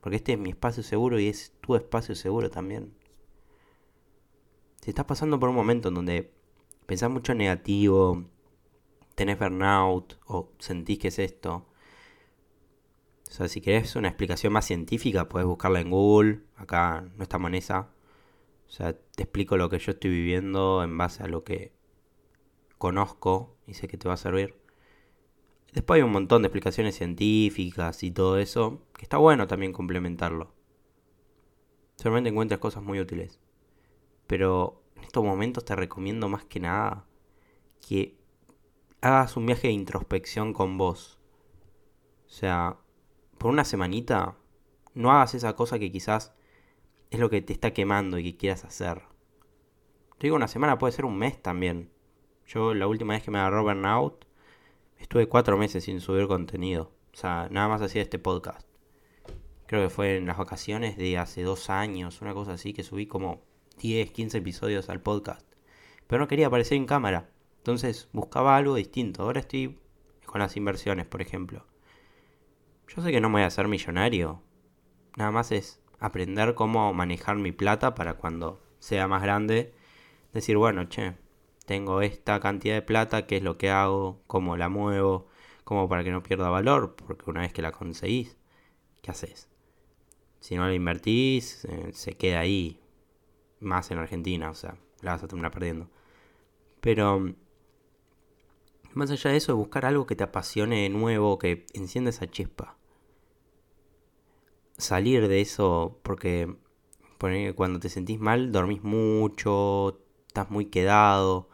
Porque 0.00 0.16
este 0.16 0.32
es 0.32 0.38
mi 0.38 0.50
espacio 0.50 0.82
seguro 0.82 1.18
y 1.18 1.28
es 1.28 1.52
tu 1.60 1.74
espacio 1.74 2.14
seguro 2.14 2.50
también. 2.50 2.94
Si 4.82 4.90
estás 4.90 5.06
pasando 5.06 5.40
por 5.40 5.48
un 5.48 5.56
momento 5.56 5.88
en 5.88 5.94
donde 5.94 6.32
pensás 6.86 7.10
mucho 7.10 7.32
en 7.32 7.38
negativo, 7.38 8.24
tenés 9.16 9.38
burnout 9.38 10.18
o 10.26 10.52
sentís 10.58 10.98
que 11.00 11.08
es 11.08 11.18
esto. 11.18 11.66
O 13.28 13.30
sea, 13.30 13.48
si 13.48 13.60
querés 13.60 13.96
una 13.96 14.08
explicación 14.08 14.52
más 14.52 14.66
científica, 14.66 15.28
puedes 15.28 15.48
buscarla 15.48 15.80
en 15.80 15.90
Google. 15.90 16.42
Acá 16.56 17.08
no 17.16 17.22
estamos 17.24 17.48
en 17.48 17.56
esa. 17.56 17.90
O 18.68 18.70
sea, 18.70 18.92
te 18.96 19.24
explico 19.24 19.56
lo 19.56 19.68
que 19.68 19.78
yo 19.78 19.92
estoy 19.92 20.10
viviendo 20.10 20.82
en 20.84 20.96
base 20.96 21.22
a 21.24 21.28
lo 21.28 21.44
que 21.44 21.72
conozco 22.78 23.56
y 23.66 23.74
sé 23.74 23.88
que 23.88 23.96
te 23.96 24.08
va 24.08 24.14
a 24.14 24.18
servir. 24.18 24.54
Después 25.72 25.98
hay 25.98 26.02
un 26.02 26.12
montón 26.12 26.42
de 26.42 26.48
explicaciones 26.48 26.96
científicas 26.96 28.02
y 28.02 28.10
todo 28.10 28.38
eso, 28.38 28.82
que 28.94 29.02
está 29.02 29.18
bueno 29.18 29.46
también 29.46 29.72
complementarlo. 29.72 30.54
Seguramente 31.96 32.30
encuentras 32.30 32.60
cosas 32.60 32.82
muy 32.82 33.00
útiles. 33.00 33.40
Pero 34.26 34.82
en 34.96 35.04
estos 35.04 35.24
momentos 35.24 35.64
te 35.64 35.76
recomiendo 35.76 36.28
más 36.28 36.44
que 36.44 36.60
nada 36.60 37.06
que 37.86 38.18
hagas 39.00 39.36
un 39.36 39.46
viaje 39.46 39.68
de 39.68 39.74
introspección 39.74 40.52
con 40.52 40.78
vos. 40.78 41.18
O 42.26 42.30
sea, 42.30 42.78
por 43.38 43.50
una 43.50 43.64
semanita, 43.64 44.36
no 44.94 45.12
hagas 45.12 45.34
esa 45.34 45.54
cosa 45.54 45.78
que 45.78 45.92
quizás 45.92 46.34
es 47.10 47.20
lo 47.20 47.30
que 47.30 47.42
te 47.42 47.52
está 47.52 47.72
quemando 47.72 48.18
y 48.18 48.24
que 48.24 48.36
quieras 48.36 48.64
hacer. 48.64 49.02
Te 50.18 50.26
digo, 50.26 50.36
una 50.36 50.48
semana 50.48 50.78
puede 50.78 50.92
ser 50.92 51.04
un 51.04 51.18
mes 51.18 51.40
también. 51.40 51.90
Yo 52.46 52.74
la 52.74 52.86
última 52.86 53.14
vez 53.14 53.22
que 53.22 53.30
me 53.30 53.38
agarró 53.38 53.62
Burnout, 53.62 54.24
estuve 54.98 55.28
cuatro 55.28 55.56
meses 55.56 55.84
sin 55.84 56.00
subir 56.00 56.26
contenido. 56.26 56.92
O 57.12 57.16
sea, 57.16 57.48
nada 57.50 57.68
más 57.68 57.82
hacía 57.82 58.02
este 58.02 58.18
podcast. 58.18 58.66
Creo 59.66 59.82
que 59.82 59.90
fue 59.90 60.16
en 60.16 60.26
las 60.26 60.38
vacaciones 60.38 60.96
de 60.96 61.18
hace 61.18 61.42
dos 61.42 61.70
años, 61.70 62.22
una 62.22 62.34
cosa 62.34 62.52
así, 62.52 62.72
que 62.72 62.84
subí 62.84 63.06
como 63.06 63.42
10, 63.78 64.12
15 64.12 64.38
episodios 64.38 64.88
al 64.88 65.00
podcast. 65.02 65.46
Pero 66.06 66.20
no 66.20 66.28
quería 66.28 66.46
aparecer 66.46 66.76
en 66.76 66.86
cámara. 66.86 67.28
Entonces 67.66 68.08
buscaba 68.12 68.56
algo 68.56 68.76
distinto. 68.76 69.24
Ahora 69.24 69.40
estoy 69.40 69.76
con 70.24 70.40
las 70.40 70.56
inversiones, 70.56 71.04
por 71.04 71.20
ejemplo. 71.20 71.66
Yo 72.86 73.02
sé 73.02 73.10
que 73.10 73.20
no 73.20 73.28
me 73.28 73.34
voy 73.34 73.42
a 73.42 73.46
hacer 73.46 73.66
millonario. 73.66 74.40
Nada 75.16 75.32
más 75.32 75.50
es 75.50 75.82
aprender 75.98 76.54
cómo 76.54 76.94
manejar 76.94 77.34
mi 77.34 77.50
plata 77.50 77.96
para 77.96 78.14
cuando 78.14 78.62
sea 78.78 79.08
más 79.08 79.20
grande. 79.20 79.74
Decir, 80.32 80.56
bueno, 80.56 80.84
che, 80.84 81.16
tengo 81.64 82.02
esta 82.02 82.38
cantidad 82.38 82.76
de 82.76 82.82
plata, 82.82 83.26
qué 83.26 83.38
es 83.38 83.42
lo 83.42 83.58
que 83.58 83.68
hago, 83.68 84.22
cómo 84.28 84.56
la 84.56 84.68
muevo, 84.68 85.26
cómo 85.64 85.88
para 85.88 86.04
que 86.04 86.12
no 86.12 86.22
pierda 86.22 86.48
valor, 86.48 86.94
porque 86.94 87.28
una 87.28 87.40
vez 87.40 87.52
que 87.52 87.62
la 87.62 87.72
conseguís, 87.72 88.36
¿qué 89.02 89.10
haces? 89.10 89.48
Si 90.38 90.54
no 90.54 90.68
la 90.68 90.74
invertís, 90.74 91.64
eh, 91.64 91.90
se 91.92 92.12
queda 92.12 92.38
ahí, 92.38 92.78
más 93.58 93.90
en 93.90 93.98
Argentina, 93.98 94.50
o 94.50 94.54
sea, 94.54 94.76
la 95.00 95.14
vas 95.14 95.24
a 95.24 95.26
terminar 95.26 95.50
perdiendo. 95.50 95.90
Pero 96.80 97.34
más 98.96 99.10
allá 99.10 99.30
de 99.30 99.36
eso, 99.36 99.52
de 99.52 99.58
buscar 99.58 99.84
algo 99.84 100.06
que 100.06 100.16
te 100.16 100.24
apasione 100.24 100.82
de 100.82 100.88
nuevo, 100.88 101.38
que 101.38 101.66
encienda 101.74 102.10
esa 102.10 102.30
chispa. 102.30 102.76
Salir 104.78 105.28
de 105.28 105.40
eso, 105.40 106.00
porque 106.02 106.56
cuando 107.54 107.80
te 107.80 107.88
sentís 107.88 108.20
mal, 108.20 108.52
dormís 108.52 108.82
mucho, 108.82 110.00
estás 110.26 110.50
muy 110.50 110.66
quedado. 110.66 111.48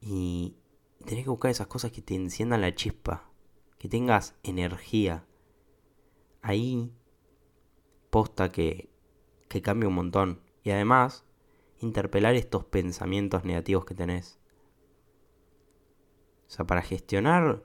Y 0.00 0.56
tenés 1.04 1.24
que 1.24 1.30
buscar 1.30 1.50
esas 1.50 1.66
cosas 1.66 1.90
que 1.90 2.02
te 2.02 2.14
enciendan 2.14 2.60
la 2.60 2.74
chispa, 2.74 3.30
que 3.78 3.88
tengas 3.88 4.34
energía. 4.42 5.24
Ahí, 6.42 6.92
posta 8.10 8.50
que, 8.50 8.88
que 9.48 9.62
cambia 9.62 9.88
un 9.88 9.94
montón. 9.94 10.40
Y 10.62 10.70
además, 10.70 11.24
interpelar 11.80 12.34
estos 12.34 12.64
pensamientos 12.64 13.44
negativos 13.44 13.84
que 13.84 13.94
tenés. 13.94 14.38
O 16.46 16.50
sea, 16.50 16.66
para 16.66 16.82
gestionar 16.82 17.62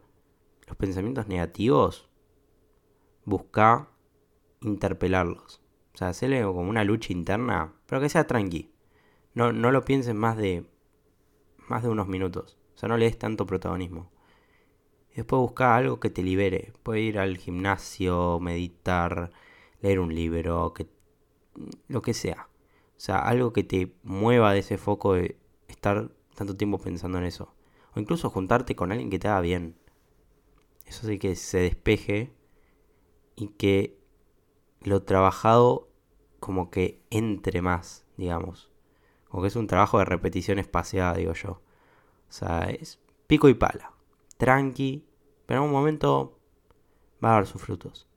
los 0.67 0.77
pensamientos 0.77 1.27
negativos, 1.27 2.09
busca 3.25 3.89
interpelarlos. 4.61 5.61
O 5.93 5.97
sea, 5.97 6.09
hacerle 6.09 6.43
como 6.43 6.69
una 6.69 6.83
lucha 6.83 7.13
interna, 7.13 7.73
pero 7.85 8.01
que 8.01 8.09
sea 8.09 8.27
tranqui. 8.27 8.71
No, 9.33 9.51
no 9.51 9.71
lo 9.71 9.83
pienses 9.83 10.15
más 10.15 10.37
de, 10.37 10.65
más 11.67 11.83
de 11.83 11.89
unos 11.89 12.07
minutos. 12.07 12.57
O 12.75 12.77
sea, 12.77 12.89
no 12.89 12.97
le 12.97 13.05
des 13.05 13.17
tanto 13.17 13.45
protagonismo. 13.45 14.11
Después 15.15 15.39
busca 15.41 15.75
algo 15.75 15.99
que 15.99 16.09
te 16.09 16.23
libere. 16.23 16.73
Puede 16.83 17.01
ir 17.01 17.19
al 17.19 17.37
gimnasio, 17.37 18.39
meditar, 18.39 19.31
leer 19.81 19.99
un 19.99 20.15
libro, 20.15 20.73
que, 20.73 20.87
lo 21.87 22.01
que 22.01 22.13
sea. 22.13 22.47
O 22.95 22.99
sea, 23.03 23.19
algo 23.19 23.51
que 23.51 23.63
te 23.63 23.93
mueva 24.03 24.53
de 24.53 24.59
ese 24.59 24.77
foco 24.77 25.13
de 25.13 25.37
estar 25.67 26.11
tanto 26.35 26.55
tiempo 26.55 26.77
pensando 26.77 27.17
en 27.17 27.25
eso. 27.25 27.53
O 27.95 27.99
incluso 27.99 28.29
juntarte 28.29 28.75
con 28.75 28.91
alguien 28.91 29.09
que 29.09 29.19
te 29.19 29.27
haga 29.27 29.41
bien. 29.41 29.75
Eso 30.85 31.07
sí 31.07 31.19
que 31.19 31.35
se 31.35 31.59
despeje 31.59 32.33
y 33.35 33.47
que 33.49 33.97
lo 34.81 35.03
trabajado 35.03 35.89
como 36.39 36.69
que 36.69 37.01
entre 37.09 37.61
más, 37.61 38.05
digamos. 38.17 38.71
Como 39.29 39.43
que 39.43 39.47
es 39.47 39.55
un 39.55 39.67
trabajo 39.67 39.99
de 39.99 40.05
repetición 40.05 40.59
espaciada, 40.59 41.15
digo 41.15 41.33
yo. 41.33 41.51
O 41.51 41.61
sea, 42.33 42.69
es 42.69 42.99
pico 43.27 43.47
y 43.47 43.53
pala. 43.53 43.93
Tranqui, 44.37 45.05
pero 45.45 45.61
en 45.61 45.67
un 45.67 45.71
momento 45.71 46.39
va 47.23 47.31
a 47.31 47.33
dar 47.35 47.47
sus 47.47 47.61
frutos. 47.61 48.07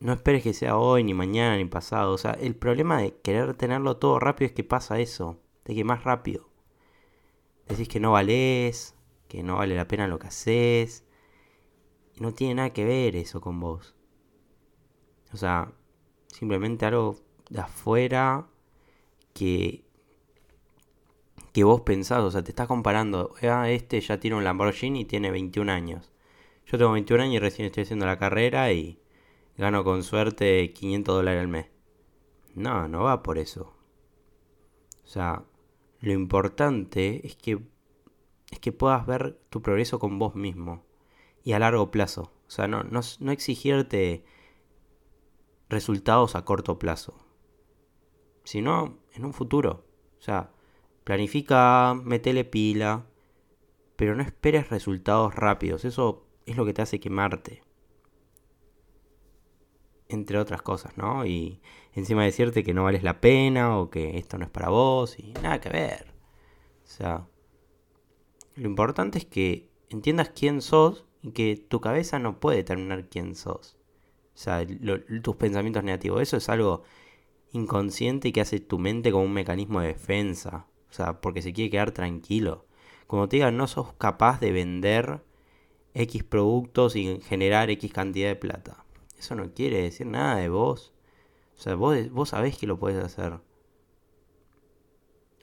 No 0.00 0.12
esperes 0.12 0.42
que 0.42 0.52
sea 0.52 0.76
hoy, 0.76 1.04
ni 1.04 1.14
mañana, 1.14 1.56
ni 1.56 1.64
pasado. 1.64 2.12
O 2.12 2.18
sea, 2.18 2.32
el 2.32 2.54
problema 2.54 2.98
de 2.98 3.16
querer 3.16 3.54
tenerlo 3.54 3.96
todo 3.96 4.18
rápido 4.18 4.46
es 4.46 4.52
que 4.52 4.64
pasa 4.64 5.00
eso. 5.00 5.40
De 5.64 5.74
que 5.74 5.84
más 5.84 6.04
rápido. 6.04 6.48
Decís 7.68 7.88
que 7.88 8.00
no 8.00 8.12
valés, 8.12 8.94
que 9.28 9.42
no 9.42 9.56
vale 9.56 9.74
la 9.74 9.88
pena 9.88 10.06
lo 10.06 10.18
que 10.18 10.28
haces. 10.28 11.04
Y 12.14 12.20
no 12.20 12.32
tiene 12.32 12.54
nada 12.56 12.70
que 12.70 12.84
ver 12.84 13.16
eso 13.16 13.40
con 13.40 13.60
vos. 13.60 13.94
O 15.32 15.36
sea, 15.36 15.72
simplemente 16.28 16.86
algo 16.86 17.16
de 17.50 17.60
afuera 17.60 18.46
que, 19.32 19.84
que 21.52 21.64
vos 21.64 21.80
pensás. 21.80 22.20
O 22.20 22.30
sea, 22.30 22.44
te 22.44 22.50
estás 22.50 22.68
comparando. 22.68 23.34
Ah, 23.42 23.70
este 23.70 24.00
ya 24.00 24.20
tiene 24.20 24.36
un 24.36 24.44
Lamborghini 24.44 25.00
y 25.00 25.04
tiene 25.04 25.30
21 25.30 25.72
años. 25.72 26.12
Yo 26.66 26.78
tengo 26.78 26.92
21 26.92 27.22
años 27.24 27.34
y 27.34 27.38
recién 27.40 27.66
estoy 27.66 27.82
haciendo 27.82 28.06
la 28.06 28.18
carrera 28.18 28.72
y 28.72 28.98
gano 29.56 29.84
con 29.84 30.02
suerte 30.02 30.72
500 30.72 31.14
dólares 31.14 31.40
al 31.40 31.48
mes. 31.48 31.66
No, 32.54 32.88
no 32.88 33.02
va 33.02 33.22
por 33.22 33.38
eso. 33.38 33.74
O 35.04 35.06
sea, 35.06 35.44
lo 36.04 36.12
importante 36.12 37.26
es 37.26 37.34
que 37.34 37.58
es 38.50 38.60
que 38.60 38.70
puedas 38.72 39.04
ver 39.04 39.40
tu 39.50 39.62
progreso 39.62 39.98
con 39.98 40.18
vos 40.18 40.36
mismo 40.36 40.84
y 41.42 41.52
a 41.52 41.58
largo 41.58 41.90
plazo. 41.90 42.32
O 42.46 42.50
sea, 42.50 42.68
no, 42.68 42.84
no, 42.84 43.00
no 43.18 43.32
exigirte 43.32 44.24
resultados 45.68 46.36
a 46.36 46.44
corto 46.44 46.78
plazo, 46.78 47.26
sino 48.44 48.98
en 49.12 49.24
un 49.24 49.32
futuro. 49.32 49.86
O 50.18 50.22
sea, 50.22 50.52
planifica, 51.02 51.94
metele 51.94 52.44
pila, 52.44 53.06
pero 53.96 54.14
no 54.14 54.22
esperes 54.22 54.70
resultados 54.70 55.34
rápidos. 55.34 55.84
Eso 55.84 56.28
es 56.46 56.56
lo 56.56 56.64
que 56.64 56.74
te 56.74 56.82
hace 56.82 57.00
quemarte. 57.00 57.63
Entre 60.14 60.38
otras 60.38 60.62
cosas, 60.62 60.96
¿no? 60.96 61.26
Y 61.26 61.60
encima 61.92 62.24
decirte 62.24 62.62
que 62.62 62.72
no 62.72 62.84
vales 62.84 63.02
la 63.02 63.20
pena 63.20 63.78
o 63.78 63.90
que 63.90 64.16
esto 64.16 64.38
no 64.38 64.44
es 64.44 64.50
para 64.50 64.68
vos 64.68 65.18
y 65.18 65.32
nada 65.42 65.60
que 65.60 65.68
ver. 65.70 66.14
O 66.84 66.86
sea, 66.86 67.26
lo 68.54 68.68
importante 68.68 69.18
es 69.18 69.24
que 69.24 69.68
entiendas 69.90 70.30
quién 70.30 70.62
sos 70.62 71.04
y 71.22 71.32
que 71.32 71.56
tu 71.56 71.80
cabeza 71.80 72.18
no 72.18 72.38
puede 72.38 72.58
determinar 72.58 73.08
quién 73.08 73.34
sos. 73.34 73.76
O 74.34 74.38
sea, 74.38 74.64
tus 75.22 75.36
pensamientos 75.36 75.82
negativos. 75.82 76.22
Eso 76.22 76.36
es 76.36 76.48
algo 76.48 76.82
inconsciente 77.52 78.32
que 78.32 78.40
hace 78.40 78.60
tu 78.60 78.78
mente 78.78 79.10
como 79.10 79.24
un 79.24 79.32
mecanismo 79.32 79.80
de 79.80 79.88
defensa. 79.88 80.66
O 80.90 80.92
sea, 80.92 81.20
porque 81.20 81.42
se 81.42 81.52
quiere 81.52 81.70
quedar 81.70 81.92
tranquilo. 81.92 82.66
Como 83.06 83.28
te 83.28 83.36
digan, 83.36 83.56
no 83.56 83.66
sos 83.66 83.94
capaz 83.94 84.40
de 84.40 84.52
vender 84.52 85.22
X 85.94 86.24
productos 86.24 86.96
y 86.96 87.20
generar 87.20 87.70
X 87.70 87.92
cantidad 87.92 88.28
de 88.28 88.36
plata. 88.36 88.83
Eso 89.18 89.34
no 89.34 89.52
quiere 89.52 89.82
decir 89.82 90.06
nada 90.06 90.36
de 90.36 90.48
vos. 90.48 90.92
O 91.56 91.60
sea, 91.60 91.74
vos, 91.74 92.10
vos 92.10 92.30
sabés 92.30 92.58
que 92.58 92.66
lo 92.66 92.78
puedes 92.78 93.02
hacer. 93.02 93.40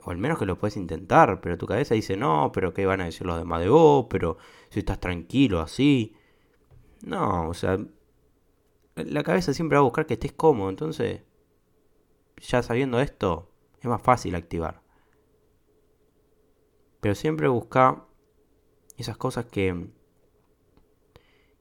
O 0.03 0.11
al 0.11 0.17
menos 0.17 0.39
que 0.39 0.45
lo 0.45 0.57
puedes 0.57 0.77
intentar, 0.77 1.41
pero 1.41 1.57
tu 1.57 1.67
cabeza 1.67 1.93
dice, 1.95 2.17
no, 2.17 2.51
pero 2.53 2.73
¿qué 2.73 2.85
van 2.85 3.01
a 3.01 3.05
decir 3.05 3.27
los 3.27 3.37
demás 3.37 3.61
de 3.61 3.69
vos? 3.69 4.07
Pero 4.09 4.37
si 4.69 4.79
estás 4.79 4.99
tranquilo 4.99 5.59
así. 5.59 6.15
No, 7.03 7.49
o 7.49 7.53
sea, 7.53 7.77
la 8.95 9.23
cabeza 9.23 9.53
siempre 9.53 9.77
va 9.77 9.81
a 9.81 9.83
buscar 9.83 10.05
que 10.05 10.15
estés 10.15 10.33
cómodo, 10.33 10.69
entonces, 10.69 11.21
ya 12.37 12.61
sabiendo 12.63 12.99
esto, 12.99 13.51
es 13.79 13.85
más 13.85 14.01
fácil 14.01 14.35
activar. 14.35 14.81
Pero 16.99 17.15
siempre 17.15 17.47
busca 17.47 18.05
esas 18.97 19.17
cosas 19.17 19.45
que, 19.45 19.87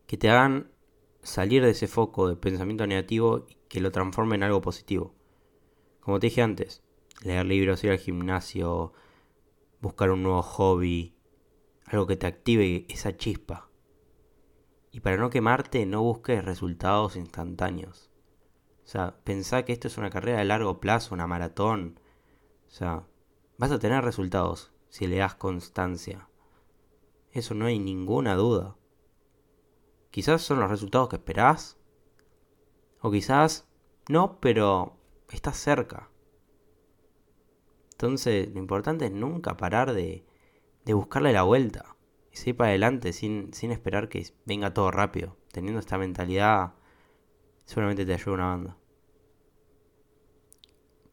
que 0.07 0.17
te 0.17 0.29
hagan 0.29 0.70
salir 1.23 1.63
de 1.63 1.71
ese 1.71 1.87
foco 1.87 2.29
de 2.29 2.37
pensamiento 2.37 2.87
negativo 2.87 3.47
y 3.49 3.57
que 3.69 3.81
lo 3.81 3.93
transforme 3.93 4.37
en 4.37 4.43
algo 4.43 4.61
positivo. 4.61 5.15
Como 6.01 6.19
te 6.19 6.29
dije 6.29 6.43
antes, 6.43 6.83
leer 7.23 7.47
libros, 7.47 7.85
ir 7.85 7.91
al 7.91 7.99
gimnasio, 7.99 8.93
buscar 9.81 10.11
un 10.11 10.23
nuevo 10.23 10.43
hobby, 10.43 11.15
algo 11.87 12.07
que 12.07 12.17
te 12.17 12.27
active 12.27 12.87
esa 12.89 13.17
chispa. 13.17 13.69
Y 14.93 15.01
para 15.01 15.17
no 15.17 15.31
quemarte, 15.31 15.87
no 15.87 16.03
busques 16.03 16.45
resultados 16.45 17.17
instantáneos. 17.17 18.11
O 18.85 18.89
sea, 18.89 19.19
pensá 19.23 19.65
que 19.65 19.73
esto 19.73 19.87
es 19.87 19.99
una 19.99 20.11
carrera 20.11 20.39
de 20.39 20.45
largo 20.45 20.81
plazo, 20.81 21.15
una 21.15 21.29
maratón. 21.29 22.01
O 22.67 22.71
sea, 22.71 23.07
vas 23.57 23.71
a 23.71 23.79
tener 23.79 24.03
resultados 24.03 24.73
si 24.89 25.07
le 25.07 25.19
das 25.19 25.37
constancia. 25.37 26.29
Eso 27.31 27.55
no 27.55 27.67
hay 27.67 27.79
ninguna 27.79 28.35
duda. 28.35 28.77
Quizás 30.11 30.43
son 30.43 30.61
los 30.61 30.71
resultados 30.71 31.09
que 31.09 31.17
esperás. 31.17 31.79
O 33.01 33.11
quizás 33.11 33.67
no, 34.09 34.41
pero 34.41 34.97
estás 35.31 35.57
cerca. 35.57 36.11
Entonces, 37.93 38.49
lo 38.53 38.59
importante 38.59 39.07
es 39.07 39.13
nunca 39.13 39.57
parar 39.57 39.93
de, 39.93 40.25
de 40.85 40.95
buscarle 40.95 41.33
la 41.33 41.43
vuelta. 41.43 41.97
Y 42.33 42.37
seguir 42.37 42.57
para 42.57 42.71
adelante 42.71 43.13
sin, 43.13 43.53
sin 43.53 43.71
esperar 43.71 44.09
que 44.09 44.27
venga 44.45 44.75
todo 44.75 44.91
rápido. 44.91 45.37
Teniendo 45.53 45.81
esta 45.81 45.99
mentalidad, 45.99 46.75
seguramente 47.65 48.05
te 48.05 48.15
ayuda 48.15 48.35
una 48.35 48.47
banda. 48.47 48.77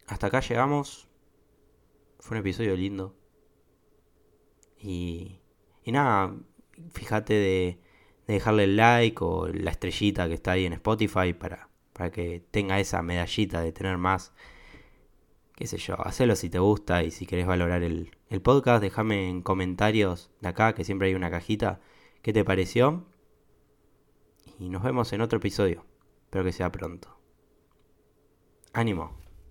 Hasta 0.07 0.27
acá 0.27 0.39
llegamos. 0.39 1.07
Fue 2.19 2.35
un 2.35 2.41
episodio 2.41 2.75
lindo. 2.75 3.15
Y, 4.79 5.39
y 5.83 5.91
nada, 5.91 6.35
fíjate 6.91 7.79
de, 8.27 8.33
dejarle 8.33 8.65
el 8.65 8.77
like 8.77 9.23
o 9.23 9.47
la 9.47 9.71
estrellita 9.71 10.27
que 10.27 10.35
está 10.35 10.51
ahí 10.51 10.65
en 10.65 10.73
Spotify 10.73 11.33
para, 11.33 11.69
para 11.93 12.11
que 12.11 12.43
tenga 12.51 12.79
esa 12.79 13.01
medallita 13.01 13.61
de 13.61 13.71
tener 13.71 13.97
más. 13.97 14.33
Qué 15.55 15.65
sé 15.65 15.77
yo, 15.77 15.99
hacelo 16.05 16.35
si 16.35 16.49
te 16.49 16.59
gusta 16.59 17.03
y 17.03 17.11
si 17.11 17.25
querés 17.25 17.47
valorar 17.47 17.81
el, 17.83 18.11
el 18.29 18.41
podcast, 18.41 18.81
déjame 18.81 19.29
en 19.29 19.41
comentarios 19.41 20.29
de 20.41 20.49
acá, 20.49 20.73
que 20.73 20.83
siempre 20.83 21.07
hay 21.07 21.15
una 21.15 21.31
cajita, 21.31 21.79
qué 22.21 22.33
te 22.33 22.43
pareció. 22.43 23.05
Y 24.59 24.69
nos 24.69 24.83
vemos 24.83 25.11
en 25.13 25.21
otro 25.21 25.37
episodio. 25.37 25.85
Espero 26.25 26.43
que 26.43 26.51
sea 26.51 26.71
pronto. 26.71 27.17
Ánimo. 28.73 29.26